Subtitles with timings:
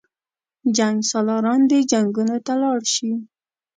[0.77, 3.11] جنګسالاران دې جنګونو ته لاړ شي.